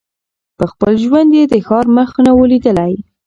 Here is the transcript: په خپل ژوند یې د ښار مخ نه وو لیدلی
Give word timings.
په 0.57 0.65
خپل 0.71 0.93
ژوند 1.03 1.29
یې 1.37 1.43
د 1.47 1.53
ښار 1.65 1.85
مخ 1.97 2.09
نه 2.25 2.31
وو 2.35 2.45
لیدلی 2.51 2.93